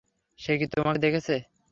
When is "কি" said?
0.59-0.65